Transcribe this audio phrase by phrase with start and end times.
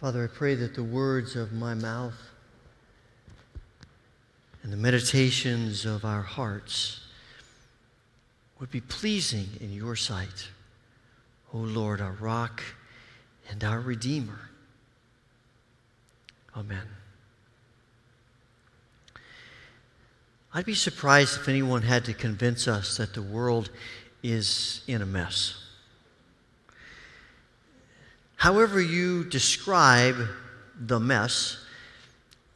[0.00, 2.20] Father, I pray that the words of my mouth
[4.62, 7.00] and the meditations of our hearts
[8.60, 10.48] would be pleasing in your sight,
[11.54, 12.62] O Lord, our rock
[13.48, 14.50] and our Redeemer.
[16.54, 16.86] Amen.
[20.52, 23.70] I'd be surprised if anyone had to convince us that the world
[24.22, 25.65] is in a mess.
[28.36, 30.16] However, you describe
[30.78, 31.58] the mess,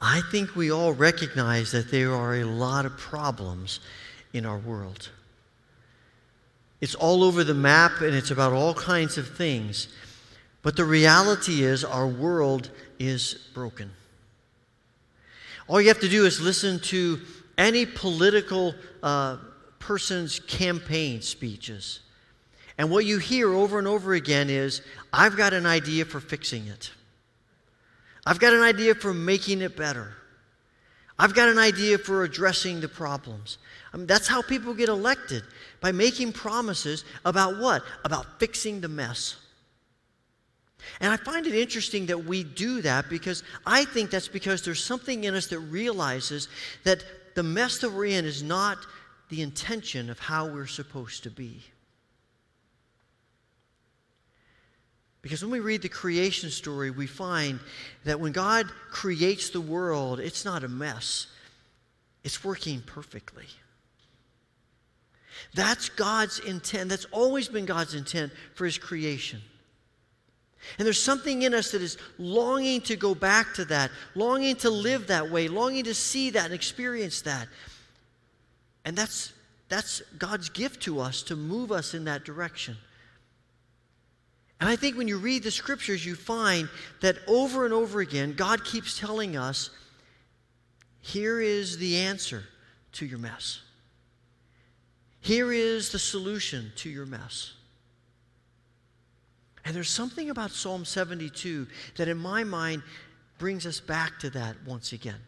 [0.00, 3.80] I think we all recognize that there are a lot of problems
[4.32, 5.10] in our world.
[6.80, 9.88] It's all over the map and it's about all kinds of things.
[10.62, 13.90] But the reality is, our world is broken.
[15.68, 17.20] All you have to do is listen to
[17.56, 19.36] any political uh,
[19.78, 22.00] person's campaign speeches.
[22.80, 24.80] And what you hear over and over again is,
[25.12, 26.90] I've got an idea for fixing it.
[28.24, 30.14] I've got an idea for making it better.
[31.18, 33.58] I've got an idea for addressing the problems.
[33.92, 35.42] I mean, that's how people get elected
[35.82, 37.84] by making promises about what?
[38.02, 39.36] About fixing the mess.
[41.02, 44.82] And I find it interesting that we do that because I think that's because there's
[44.82, 46.48] something in us that realizes
[46.84, 48.78] that the mess that we're in is not
[49.28, 51.62] the intention of how we're supposed to be.
[55.22, 57.60] Because when we read the creation story, we find
[58.04, 61.26] that when God creates the world, it's not a mess,
[62.24, 63.46] it's working perfectly.
[65.54, 66.90] That's God's intent.
[66.90, 69.40] That's always been God's intent for His creation.
[70.78, 74.70] And there's something in us that is longing to go back to that, longing to
[74.70, 77.48] live that way, longing to see that and experience that.
[78.84, 79.32] And that's,
[79.68, 82.76] that's God's gift to us to move us in that direction.
[84.60, 86.68] And I think when you read the scriptures, you find
[87.00, 89.70] that over and over again, God keeps telling us
[91.00, 92.44] here is the answer
[92.92, 93.62] to your mess.
[95.20, 97.54] Here is the solution to your mess.
[99.64, 101.66] And there's something about Psalm 72
[101.96, 102.82] that, in my mind,
[103.38, 105.20] brings us back to that once again.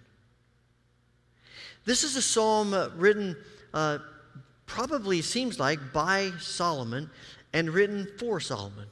[1.85, 3.37] This is a psalm uh, written,
[3.75, 3.99] uh,
[4.67, 7.11] probably seems like, by Solomon
[7.53, 8.87] and written for Solomon.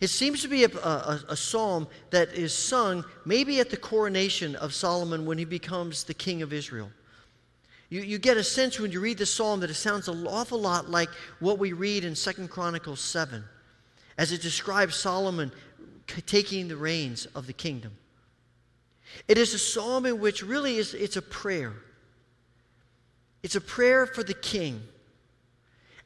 [0.00, 4.56] It seems to be a, a, a, psalm that is sung maybe at the coronation
[4.56, 6.90] of Solomon when he becomes the king of Israel.
[7.90, 10.60] You, you get a sense when you read the psalm that it sounds an awful
[10.60, 13.44] lot like what we read in Second Chronicles 7
[14.18, 15.52] as it describes Solomon
[16.26, 17.92] taking the reins of the kingdom.
[19.28, 21.74] It is a psalm in which really is, it's a prayer.
[23.42, 24.82] It's a prayer for the king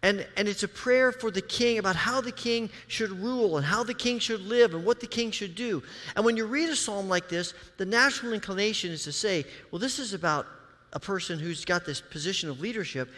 [0.02, 3.66] and, and it's a prayer for the king about how the king should rule and
[3.66, 5.82] how the king should live and what the king should do.
[6.14, 9.80] And when you read a psalm like this, the natural inclination is to say, well,
[9.80, 10.46] this is about
[10.92, 13.08] a person who's got this position of leadership.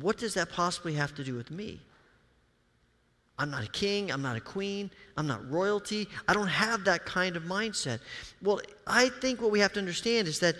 [0.00, 1.80] What does that possibly have to do with me?
[3.38, 4.12] I'm not a king.
[4.12, 4.90] I'm not a queen.
[5.16, 6.06] I'm not royalty.
[6.28, 7.98] I don't have that kind of mindset.
[8.40, 10.54] Well, I think what we have to understand is that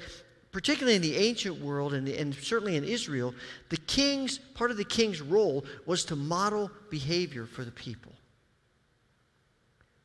[0.53, 3.35] particularly in the ancient world and, and, certainly in Israel,
[3.71, 8.13] the king's part of the king's role was to model behavior for the people.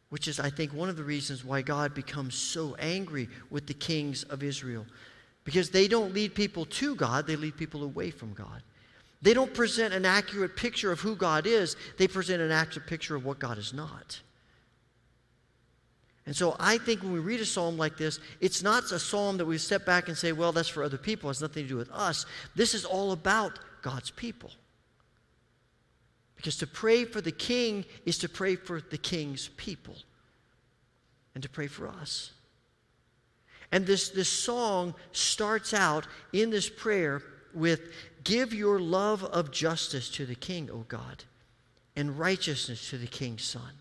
[0.10, 3.74] Which is, I think, one of the reasons why God becomes so angry with the
[3.74, 4.86] kings of Israel.
[5.44, 8.64] Because they don't lead people to God, they lead people away from God.
[9.22, 13.16] They don't present an accurate picture of who God is, they present an accurate picture
[13.16, 14.22] of what God is not.
[16.28, 19.38] And so I think when we read a psalm like this, it's not a psalm
[19.38, 21.30] that we step back and say, well, that's for other people.
[21.30, 22.26] It has nothing to do with us.
[22.54, 24.52] This is all about God's people.
[26.36, 29.96] Because to pray for the king is to pray for the king's people
[31.34, 32.32] and to pray for us.
[33.72, 37.22] And this, this song starts out in this prayer
[37.54, 37.90] with
[38.26, 41.24] Give your love of justice to the king, O God,
[41.96, 43.72] and righteousness to the king's son.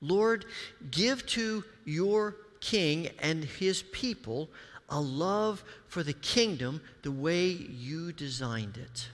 [0.00, 0.44] Lord,
[0.90, 4.48] give to your king and his people
[4.88, 9.08] a love for the kingdom the way you designed it.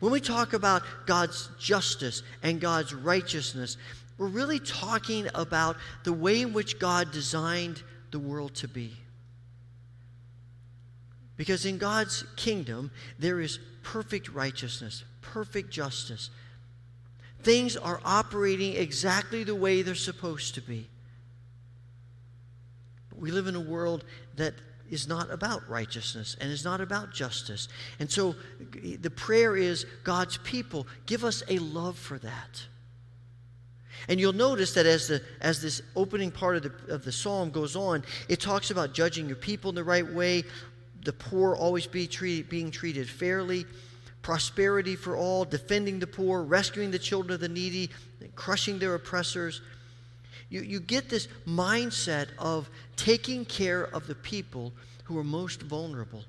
[0.00, 3.76] When we talk about God's justice and God's righteousness,
[4.16, 8.92] we're really talking about the way in which God designed the world to be.
[11.36, 16.30] Because in God's kingdom, there is perfect righteousness, perfect justice,
[17.42, 20.88] Things are operating exactly the way they're supposed to be.
[23.10, 24.04] But we live in a world
[24.36, 24.54] that
[24.90, 27.68] is not about righteousness and is not about justice.
[27.98, 28.34] And so
[28.72, 32.66] the prayer is God's people, give us a love for that.
[34.08, 37.50] And you'll notice that as, the, as this opening part of the, of the psalm
[37.50, 40.44] goes on, it talks about judging your people in the right way,
[41.04, 43.66] the poor always be treated, being treated fairly,
[44.28, 47.88] prosperity for all, defending the poor, rescuing the children of the needy,
[48.34, 49.62] crushing their oppressors.
[50.50, 56.24] You, you get this mindset of taking care of the people who are most vulnerable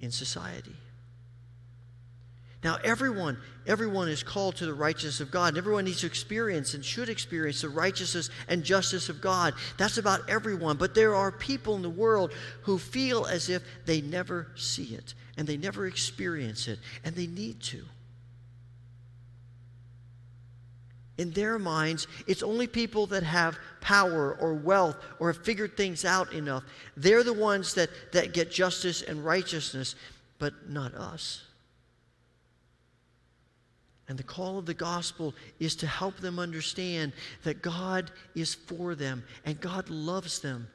[0.00, 0.72] in society.
[2.64, 6.72] Now, everyone, everyone is called to the righteousness of God, and everyone needs to experience
[6.72, 9.52] and should experience the righteousness and justice of God.
[9.76, 10.78] That's about everyone.
[10.78, 12.32] But there are people in the world
[12.62, 17.26] who feel as if they never see it, and they never experience it, and they
[17.26, 17.82] need to.
[21.18, 26.04] In their minds, it's only people that have power or wealth or have figured things
[26.04, 26.62] out enough.
[26.96, 29.94] They're the ones that, that get justice and righteousness,
[30.38, 31.42] but not us.
[34.08, 37.12] And the call of the gospel is to help them understand
[37.44, 40.68] that God is for them and God loves them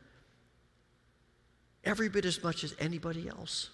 [1.84, 3.70] every bit as much as anybody else.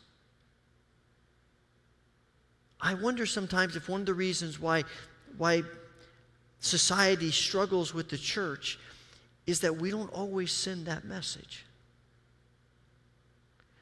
[2.79, 4.83] I wonder sometimes if one of the reasons why,
[5.37, 5.63] why
[6.59, 8.79] society struggles with the church
[9.45, 11.65] is that we don't always send that message.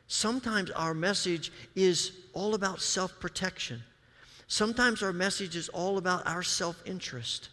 [0.08, 3.82] Sometimes our message is all about self protection.
[4.48, 7.50] Sometimes our message is all about our self interest.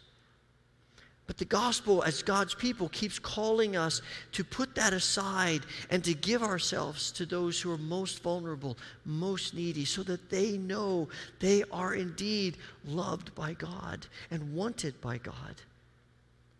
[1.25, 4.01] But the gospel, as God's people, keeps calling us
[4.33, 9.53] to put that aside and to give ourselves to those who are most vulnerable, most
[9.53, 11.07] needy, so that they know
[11.39, 15.55] they are indeed loved by God and wanted by God,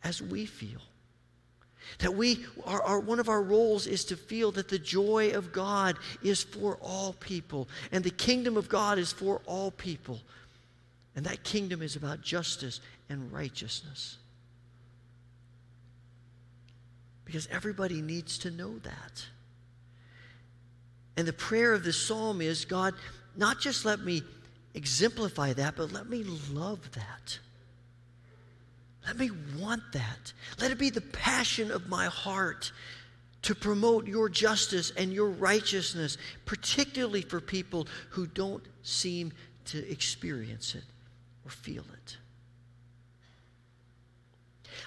[0.01, 0.81] as we feel.
[1.99, 5.51] That we, our, our, one of our roles is to feel that the joy of
[5.51, 10.21] God is for all people, and the kingdom of God is for all people.
[11.17, 14.17] And that kingdom is about justice and righteousness.
[17.33, 19.25] Because everybody needs to know that.
[21.17, 22.93] And the prayer of this psalm is God,
[23.35, 24.21] not just let me
[24.75, 27.39] exemplify that, but let me love that.
[29.07, 30.31] Let me want that.
[30.61, 32.71] Let it be the passion of my heart
[33.41, 39.33] to promote your justice and your righteousness, particularly for people who don't seem
[39.65, 40.83] to experience it
[41.43, 42.17] or feel it.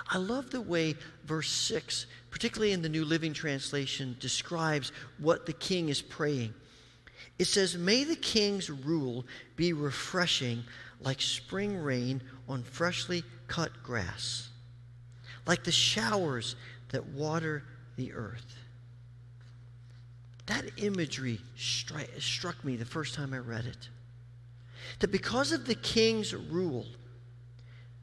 [0.08, 0.94] I love the way
[1.24, 6.54] verse 6, particularly in the New Living Translation, describes what the king is praying.
[7.38, 9.26] It says, May the king's rule
[9.56, 10.62] be refreshing
[11.00, 14.48] like spring rain on freshly cut grass,
[15.46, 16.56] like the showers
[16.90, 17.64] that water
[17.96, 18.56] the earth.
[20.46, 23.88] That imagery stri- struck me the first time I read it.
[25.00, 26.86] That because of the king's rule,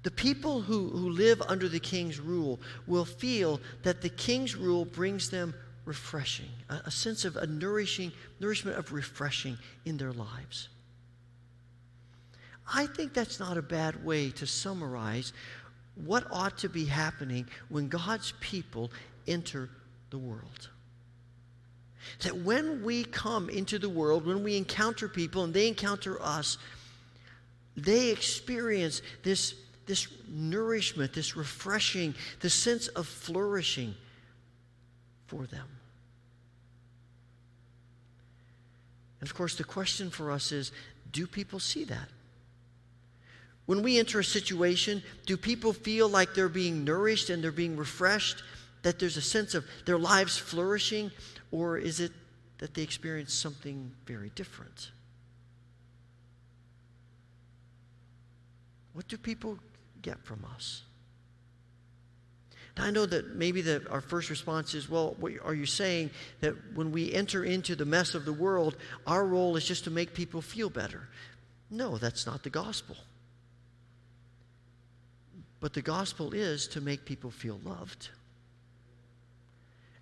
[0.03, 4.85] the people who, who live under the king's rule will feel that the king's rule
[4.85, 5.53] brings them
[5.85, 10.69] refreshing, a, a sense of a nourishing, nourishment of refreshing in their lives.
[12.71, 15.33] I think that's not a bad way to summarize
[15.95, 18.91] what ought to be happening when God's people
[19.27, 19.69] enter
[20.09, 20.69] the world.
[22.21, 26.57] That when we come into the world, when we encounter people and they encounter us,
[27.75, 33.95] they experience this this nourishment, this refreshing, this sense of flourishing
[35.27, 35.67] for them.
[39.19, 40.71] And of course, the question for us is
[41.11, 42.09] do people see that?
[43.65, 47.77] When we enter a situation, do people feel like they're being nourished and they're being
[47.77, 48.43] refreshed,
[48.81, 51.11] that there's a sense of their lives flourishing,
[51.51, 52.11] or is it
[52.57, 54.91] that they experience something very different?
[58.93, 59.57] What do people
[60.03, 60.83] get from us.
[62.77, 66.53] Now, I know that maybe the, our first response is, well, are you saying that
[66.75, 70.13] when we enter into the mess of the world, our role is just to make
[70.13, 71.07] people feel better?
[71.69, 72.95] No, that's not the gospel.
[75.59, 78.09] But the gospel is to make people feel loved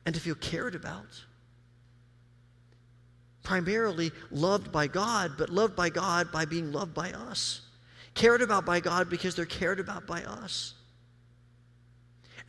[0.05, 1.24] and to feel cared about.
[3.43, 7.62] Primarily loved by God, but loved by God by being loved by us
[8.13, 10.74] cared about by God because they're cared about by us.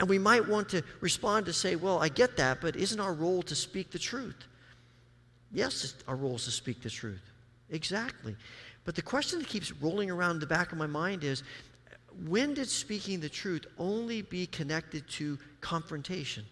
[0.00, 3.12] And we might want to respond to say, well, I get that, but isn't our
[3.14, 4.47] role to speak the truth?
[5.52, 7.23] Yes, our role is to speak the truth.
[7.71, 8.35] Exactly.
[8.85, 11.42] But the question that keeps rolling around the back of my mind is
[12.26, 16.45] when did speaking the truth only be connected to confrontation?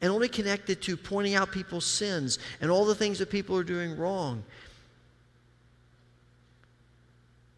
[0.00, 3.64] And only connected to pointing out people's sins and all the things that people are
[3.64, 4.42] doing wrong?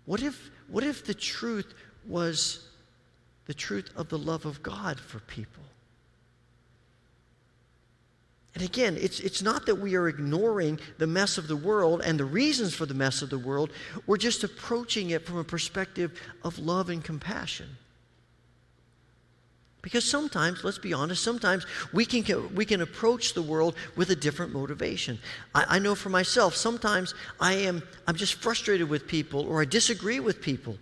[0.04, 1.74] What if what if the truth
[2.06, 2.68] was
[3.46, 5.62] the truth of the love of God for people.
[8.54, 12.18] And again, it's, it's not that we are ignoring the mess of the world and
[12.18, 13.70] the reasons for the mess of the world.
[14.06, 17.68] We're just approaching it from a perspective of love and compassion.
[19.84, 24.16] Because sometimes, let's be honest, sometimes we can, we can approach the world with a
[24.16, 25.18] different motivation.
[25.54, 29.66] I, I know for myself, sometimes I am, I'm just frustrated with people or I
[29.66, 30.78] disagree with people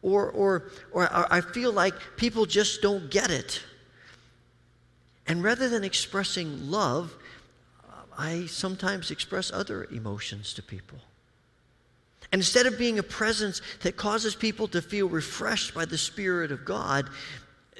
[0.00, 3.60] or, or, or I feel like people just don't get it.
[5.26, 7.14] And rather than expressing love,
[8.16, 10.96] I sometimes express other emotions to people.
[12.32, 16.50] And instead of being a presence that causes people to feel refreshed by the Spirit
[16.50, 17.08] of God,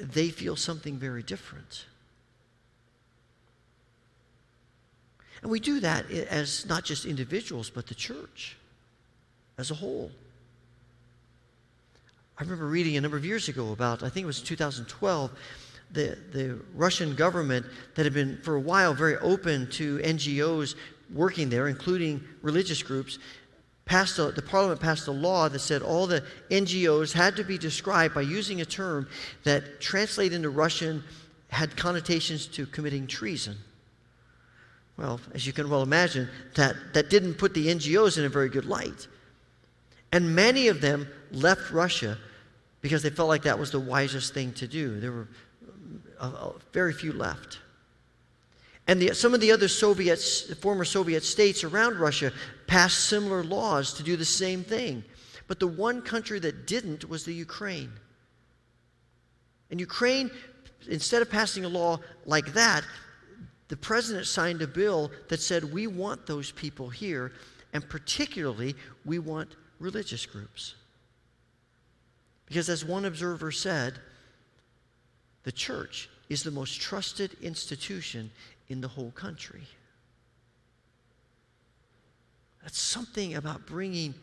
[0.00, 1.86] they feel something very different.
[5.42, 8.56] And we do that as not just individuals, but the church
[9.58, 10.10] as a whole.
[12.38, 15.30] I remember reading a number of years ago about, I think it was 2012,
[15.92, 20.74] the, the Russian government that had been for a while very open to NGOs
[21.12, 23.18] working there, including religious groups,
[23.84, 27.58] passed a, the parliament passed a law that said all the NGOs had to be
[27.58, 29.08] described by using a term
[29.44, 31.02] that translated into Russian
[31.48, 33.56] had connotations to committing treason.
[34.96, 38.48] Well, as you can well imagine, that, that didn't put the NGOs in a very
[38.48, 39.08] good light.
[40.12, 42.16] And many of them left Russia
[42.80, 45.00] because they felt like that was the wisest thing to do.
[45.00, 45.28] There were
[46.20, 47.58] uh, uh, very few left.
[48.86, 50.18] And the, some of the other Soviet,
[50.60, 52.32] former Soviet states around Russia
[52.66, 55.04] passed similar laws to do the same thing.
[55.46, 57.92] But the one country that didn't was the Ukraine.
[59.70, 60.30] And Ukraine,
[60.88, 62.84] instead of passing a law like that,
[63.68, 67.32] the president signed a bill that said, We want those people here,
[67.72, 68.74] and particularly,
[69.04, 70.74] we want religious groups.
[72.46, 73.94] Because as one observer said,
[75.44, 78.30] the church is the most trusted institution
[78.68, 79.62] in the whole country.
[82.62, 84.14] That's something about bringing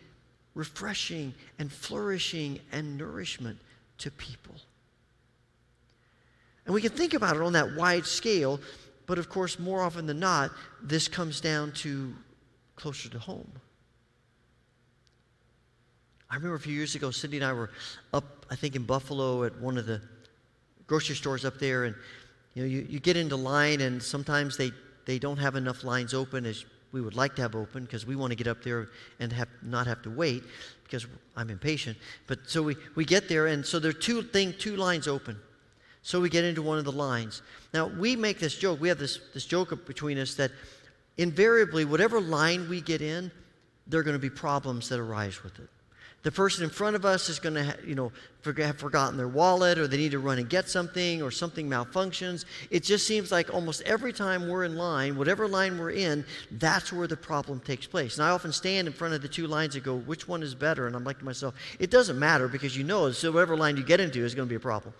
[0.55, 3.57] refreshing and flourishing and nourishment
[4.00, 4.55] to people.
[6.65, 8.60] And we can think about it on that wide scale,
[9.05, 12.13] but of course, more often than not, this comes down to
[12.75, 13.51] closer to home.
[16.29, 17.71] I remember a few years ago, Cindy and I were
[18.13, 20.01] up, I think, in Buffalo at one of the
[20.88, 21.95] grocery stores up there, and
[22.53, 24.72] you know, you, you get into line, and sometimes they,
[25.05, 28.15] they don't have enough lines open as we would like to have open because we
[28.15, 28.89] want to get up there
[29.20, 30.43] and have not have to wait
[30.84, 31.98] because I'm impatient.
[32.27, 35.38] But so we, we get there, and so there are two thing two lines open.
[36.03, 37.41] So we get into one of the lines.
[37.74, 38.81] Now we make this joke.
[38.81, 40.51] We have this this joke between us that
[41.17, 43.31] invariably, whatever line we get in,
[43.88, 45.70] there are going to be problems that arise with it
[46.23, 48.11] the person in front of us is going to, you know,
[48.45, 52.45] have forgotten their wallet or they need to run and get something or something malfunctions.
[52.69, 56.93] It just seems like almost every time we're in line, whatever line we're in, that's
[56.93, 58.17] where the problem takes place.
[58.17, 60.53] And I often stand in front of the two lines and go, which one is
[60.53, 60.87] better?
[60.87, 63.83] And I'm like to myself, it doesn't matter because you know, so whatever line you
[63.83, 64.93] get into is going to be a problem.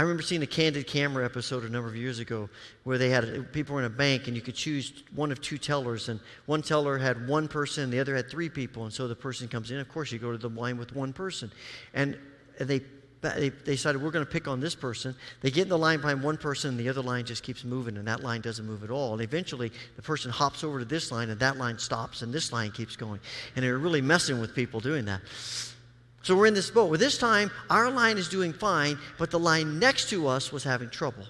[0.00, 2.48] I remember seeing a candid camera episode a number of years ago
[2.84, 5.58] where they had people were in a bank and you could choose one of two
[5.58, 9.06] tellers and one teller had one person and the other had three people and so
[9.06, 11.52] the person comes in of course you go to the line with one person
[11.92, 12.18] and
[12.58, 12.80] they
[13.20, 15.14] they, decided we're going to pick on this person.
[15.42, 17.98] They get in the line behind one person, and the other line just keeps moving,
[17.98, 19.12] and that line doesn't move at all.
[19.12, 22.50] And eventually, the person hops over to this line, and that line stops, and this
[22.50, 23.20] line keeps going.
[23.56, 25.20] And they're really messing with people doing that.
[26.22, 26.90] So we're in this boat.
[26.90, 30.64] Well, this time, our line is doing fine, but the line next to us was
[30.64, 31.24] having trouble.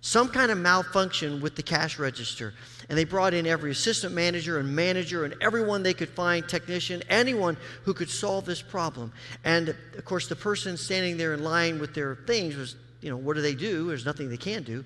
[0.00, 2.52] Some kind of malfunction with the cash register.
[2.88, 7.02] And they brought in every assistant manager and manager and everyone they could find, technician,
[7.08, 9.12] anyone who could solve this problem.
[9.44, 13.16] And of course, the person standing there in line with their things was, you know,
[13.16, 13.88] what do they do?
[13.88, 14.84] There's nothing they can do.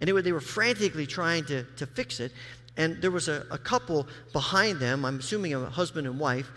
[0.00, 2.32] And they were frantically trying to, to fix it.
[2.76, 6.50] And there was a, a couple behind them, I'm assuming a husband and wife,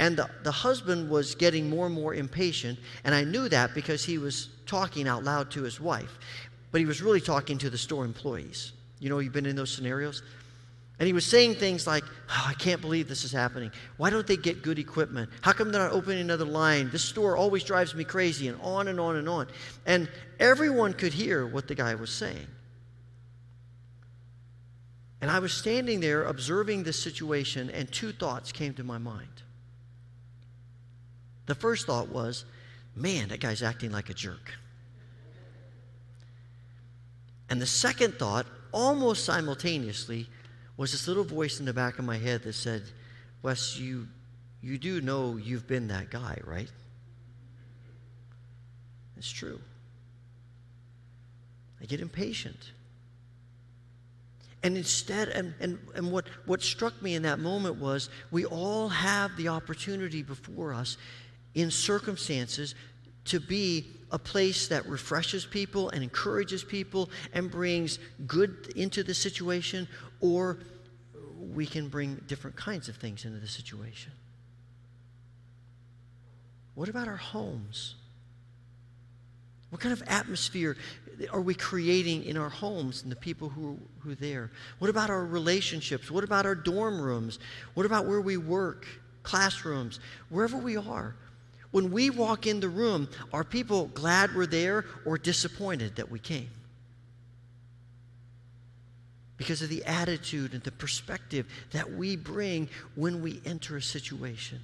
[0.00, 4.02] and the, the husband was getting more and more impatient, and I knew that because
[4.02, 6.18] he was talking out loud to his wife.
[6.72, 8.72] But he was really talking to the store employees.
[8.98, 10.22] You know, you've been in those scenarios?
[10.98, 13.72] And he was saying things like, oh, I can't believe this is happening.
[13.98, 15.28] Why don't they get good equipment?
[15.42, 16.88] How come they're not opening another line?
[16.88, 19.48] This store always drives me crazy, and on and on and on.
[19.84, 22.46] And everyone could hear what the guy was saying.
[25.20, 29.28] And I was standing there observing this situation, and two thoughts came to my mind.
[31.50, 32.44] The first thought was,
[32.94, 34.52] man, that guy's acting like a jerk.
[37.48, 40.28] And the second thought, almost simultaneously,
[40.76, 42.84] was this little voice in the back of my head that said,
[43.42, 44.06] Wes, you,
[44.62, 46.70] you do know you've been that guy, right?
[49.16, 49.60] It's true.
[51.82, 52.70] I get impatient.
[54.62, 58.88] And instead, and, and, and what, what struck me in that moment was we all
[58.88, 60.96] have the opportunity before us
[61.54, 62.74] in circumstances
[63.26, 69.14] to be a place that refreshes people and encourages people and brings good into the
[69.14, 69.86] situation,
[70.20, 70.58] or
[71.38, 74.12] we can bring different kinds of things into the situation.
[76.74, 77.94] What about our homes?
[79.70, 80.76] What kind of atmosphere
[81.32, 84.50] are we creating in our homes and the people who, who are there?
[84.78, 86.10] What about our relationships?
[86.10, 87.38] What about our dorm rooms?
[87.74, 88.86] What about where we work,
[89.22, 91.14] classrooms, wherever we are?
[91.70, 96.18] When we walk in the room, are people glad we're there or disappointed that we
[96.18, 96.50] came?
[99.36, 104.60] Because of the attitude and the perspective that we bring when we enter a situation.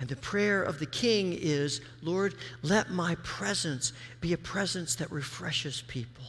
[0.00, 5.10] And the prayer of the king is Lord, let my presence be a presence that
[5.12, 6.24] refreshes people,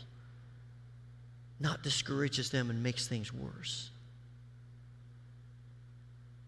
[1.60, 3.90] not discourages them and makes things worse.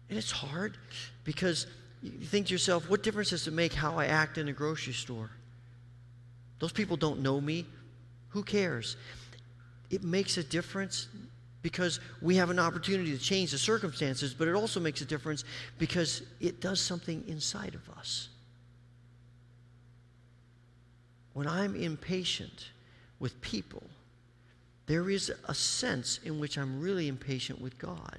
[0.08, 0.78] And it's hard
[1.24, 1.66] because
[2.02, 4.92] you think to yourself, what difference does it make how I act in a grocery
[4.92, 5.30] store?
[6.58, 7.66] Those people don't know me.
[8.30, 8.96] Who cares?
[9.90, 11.08] It makes a difference
[11.62, 15.44] because we have an opportunity to change the circumstances, but it also makes a difference
[15.78, 18.28] because it does something inside of us.
[21.32, 22.68] When I'm impatient
[23.18, 23.82] with people,
[24.86, 28.18] there is a sense in which I'm really impatient with God.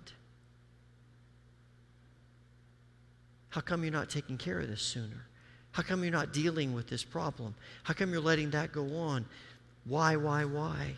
[3.50, 5.26] How come you're not taking care of this sooner?
[5.72, 7.56] How come you're not dealing with this problem?
[7.84, 9.26] How come you're letting that go on?
[9.86, 10.96] Why, why, why?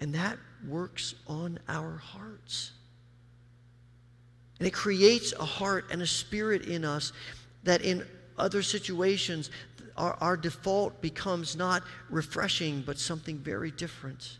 [0.00, 0.38] And that
[0.68, 2.72] works on our hearts.
[4.58, 7.12] And it creates a heart and a spirit in us
[7.64, 8.06] that in
[8.38, 9.50] other situations,
[9.96, 14.38] our, our default becomes not refreshing, but something very different.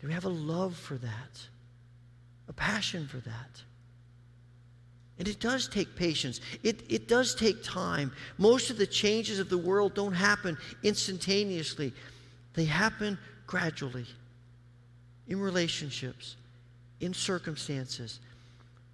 [0.00, 1.48] Do we have a love for that?
[2.50, 3.62] A passion for that?
[5.18, 6.40] And it does take patience.
[6.62, 8.10] It, it does take time.
[8.38, 11.92] Most of the changes of the world don't happen instantaneously,
[12.54, 14.06] they happen gradually
[15.28, 16.36] in relationships,
[17.00, 18.18] in circumstances.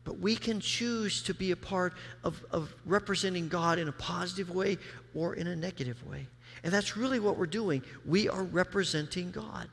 [0.05, 4.51] But we can choose to be a part of, of representing God in a positive
[4.51, 4.77] way
[5.15, 6.27] or in a negative way.
[6.63, 7.83] And that's really what we're doing.
[8.05, 9.69] We are representing God.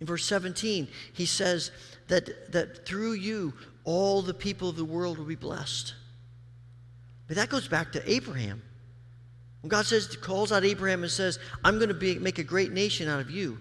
[0.00, 1.70] In verse 17, he says
[2.08, 3.52] that, that through you,
[3.84, 5.94] all the people of the world will be blessed.
[7.26, 8.62] But that goes back to Abraham.
[9.60, 12.72] When God says, calls out Abraham and says, I'm going to be, make a great
[12.72, 13.58] nation out of you,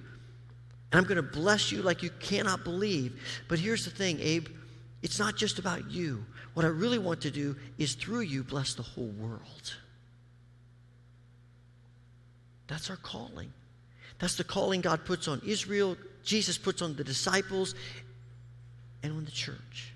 [0.91, 3.21] and I'm going to bless you like you cannot believe.
[3.47, 4.47] But here's the thing, Abe
[5.01, 6.25] it's not just about you.
[6.53, 9.75] What I really want to do is through you bless the whole world.
[12.67, 13.51] That's our calling.
[14.19, 17.73] That's the calling God puts on Israel, Jesus puts on the disciples,
[19.01, 19.93] and on the church.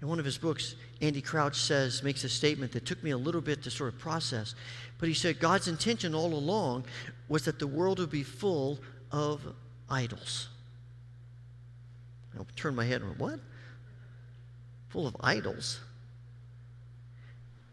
[0.00, 3.16] In one of his books, Andy Crouch says, makes a statement that took me a
[3.16, 4.54] little bit to sort of process.
[4.98, 6.84] But he said, God's intention all along
[7.28, 9.42] was that the world would be full of
[9.88, 10.48] idols.
[12.38, 13.40] I turned my head and went, What?
[14.88, 15.80] Full of idols.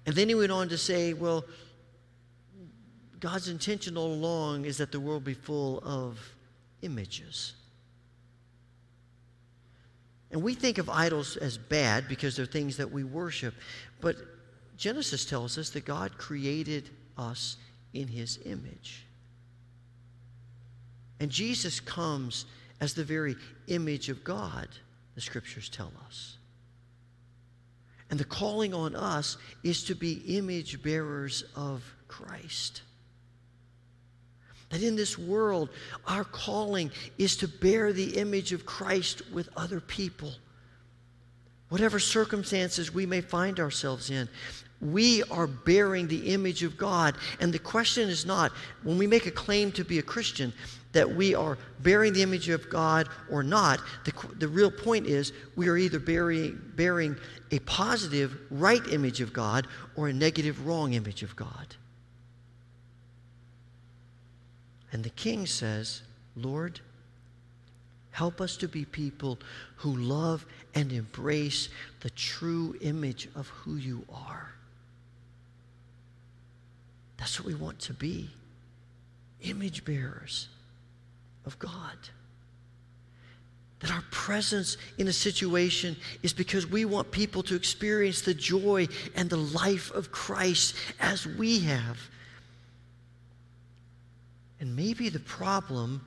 [0.05, 1.45] And then he went on to say, Well,
[3.19, 6.19] God's intention all along is that the world be full of
[6.81, 7.53] images.
[10.31, 13.55] And we think of idols as bad because they're things that we worship.
[13.99, 14.15] But
[14.77, 17.57] Genesis tells us that God created us
[17.93, 19.05] in his image.
[21.19, 22.45] And Jesus comes
[22.79, 23.35] as the very
[23.67, 24.69] image of God,
[25.15, 26.37] the scriptures tell us.
[28.09, 32.83] And the calling on us is to be image bearers of Christ.
[34.69, 35.69] That in this world,
[36.07, 40.33] our calling is to bear the image of Christ with other people.
[41.69, 44.29] Whatever circumstances we may find ourselves in,
[44.81, 47.15] we are bearing the image of God.
[47.39, 48.51] And the question is not,
[48.83, 50.53] when we make a claim to be a Christian,
[50.91, 53.79] that we are bearing the image of God or not.
[54.05, 57.15] The, the real point is we are either bearing, bearing
[57.51, 61.75] a positive, right image of God or a negative, wrong image of God.
[64.91, 66.01] And the king says,
[66.35, 66.79] Lord,
[68.11, 69.39] help us to be people
[69.77, 71.69] who love and embrace
[72.01, 74.53] the true image of who you are.
[77.17, 78.29] That's what we want to be
[79.41, 80.49] image bearers
[81.45, 81.97] of God.
[83.79, 88.87] That our presence in a situation is because we want people to experience the joy
[89.15, 91.97] and the life of Christ as we have.
[94.59, 96.01] And maybe the problem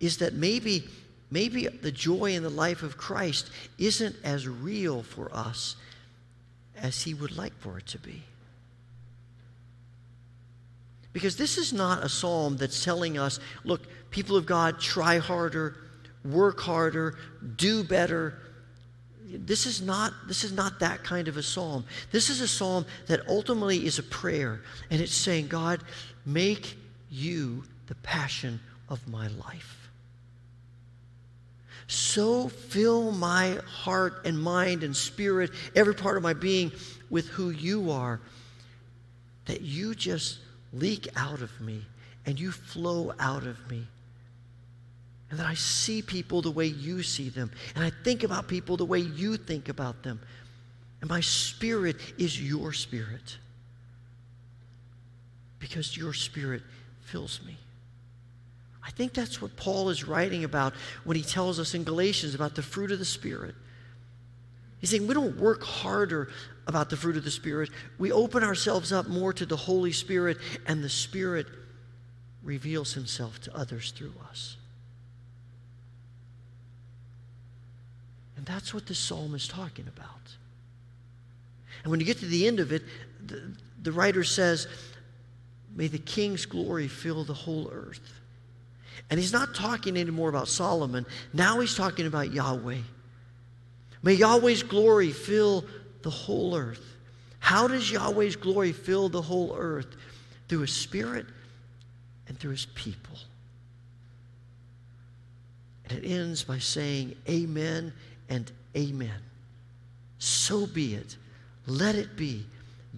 [0.00, 0.84] is that maybe
[1.30, 5.76] maybe the joy in the life of Christ isn't as real for us
[6.76, 8.22] as he would like for it to be.
[11.12, 15.76] Because this is not a psalm that's telling us, look, people of God, try harder,
[16.24, 17.16] work harder,
[17.56, 18.38] do better.
[19.26, 21.84] This is not this is not that kind of a psalm.
[22.10, 25.82] This is a psalm that ultimately is a prayer and it's saying, God,
[26.24, 26.76] make
[27.10, 29.90] you the passion of my life.
[31.86, 36.70] So fill my heart and mind and spirit, every part of my being
[37.10, 38.20] with who you are
[39.46, 40.38] that you just
[40.72, 41.84] leak out of me
[42.26, 43.84] and you flow out of me.
[45.30, 47.50] And that I see people the way you see them.
[47.74, 50.20] And I think about people the way you think about them.
[51.00, 53.38] And my spirit is your spirit.
[55.58, 56.62] Because your spirit
[57.10, 57.56] fills me.
[58.82, 62.54] I think that's what Paul is writing about when he tells us in Galatians about
[62.54, 63.54] the fruit of the Spirit.
[64.78, 66.30] He's saying we don't work harder
[66.66, 67.70] about the fruit of the Spirit.
[67.98, 71.46] We open ourselves up more to the Holy Spirit, and the Spirit
[72.42, 74.56] reveals himself to others through us.
[78.36, 80.06] And that's what this psalm is talking about.
[81.82, 82.82] And when you get to the end of it,
[83.26, 84.66] the, the writer says,
[85.80, 88.20] May the king's glory fill the whole earth.
[89.08, 91.06] And he's not talking anymore about Solomon.
[91.32, 92.82] Now he's talking about Yahweh.
[94.02, 95.64] May Yahweh's glory fill
[96.02, 96.84] the whole earth.
[97.38, 99.96] How does Yahweh's glory fill the whole earth?
[100.48, 101.24] Through his spirit
[102.28, 103.16] and through his people.
[105.88, 107.94] And it ends by saying, Amen
[108.28, 109.22] and amen.
[110.18, 111.16] So be it.
[111.66, 112.44] Let it be.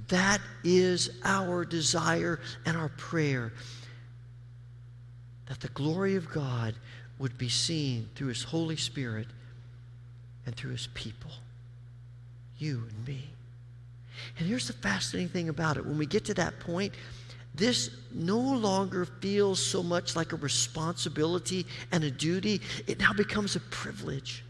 [0.08, 3.52] That is our desire and our prayer
[5.46, 6.74] that the glory of God
[7.18, 9.26] would be seen through His Holy Spirit
[10.46, 11.30] and through His people,
[12.58, 13.28] you and me.
[14.38, 15.84] And here's the fascinating thing about it.
[15.84, 16.94] When we get to that point,
[17.54, 23.56] this no longer feels so much like a responsibility and a duty, it now becomes
[23.56, 24.42] a privilege.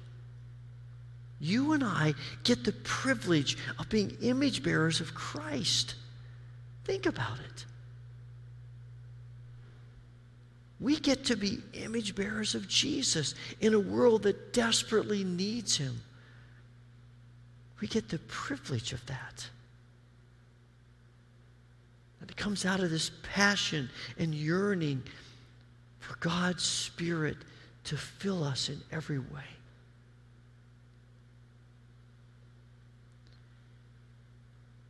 [1.43, 5.97] You and I get the privilege of being image bearers of Christ.
[6.85, 7.67] Think about it.
[10.79, 16.01] We get to be image bearers of Jesus in a world that desperately needs him.
[17.81, 19.49] We get the privilege of that.
[22.21, 25.03] And it comes out of this passion and yearning
[25.99, 27.39] for God's Spirit
[27.85, 29.43] to fill us in every way.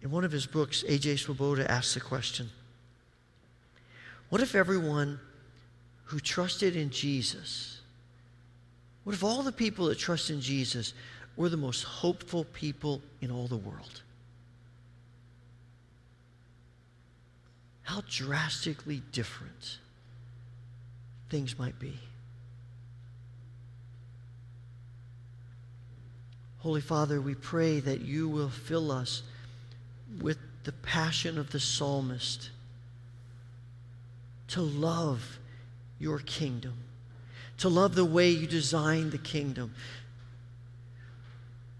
[0.02, 1.16] In one of his books, A.J.
[1.16, 2.50] Swoboda asks the question
[4.28, 5.20] What if everyone
[6.04, 7.80] who trusted in Jesus,
[9.04, 10.92] what if all the people that trust in Jesus
[11.36, 14.02] were the most hopeful people in all the world?
[17.84, 19.78] How drastically different
[21.30, 21.94] things might be.
[26.58, 29.22] Holy Father, we pray that you will fill us
[30.20, 32.50] with the passion of the psalmist
[34.48, 35.38] to love
[35.98, 36.74] your kingdom,
[37.58, 39.74] to love the way you designed the kingdom,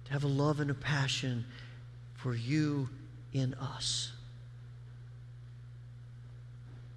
[0.06, 1.44] to have a love and a passion
[2.14, 2.88] for you
[3.32, 4.12] in us.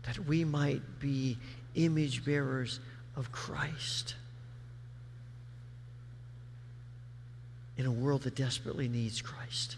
[0.04, 1.38] That we might be
[1.74, 2.80] image bearers
[3.16, 4.16] of Christ
[7.78, 9.78] in a world that desperately needs Christ.